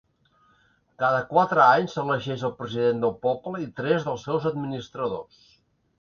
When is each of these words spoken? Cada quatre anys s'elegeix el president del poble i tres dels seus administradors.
Cada 1.01 1.19
quatre 1.33 1.61
anys 1.65 1.93
s'elegeix 1.97 2.45
el 2.49 2.55
president 2.63 3.03
del 3.05 3.15
poble 3.27 3.61
i 3.67 3.69
tres 3.81 4.09
dels 4.11 4.29
seus 4.31 4.49
administradors. 4.55 5.45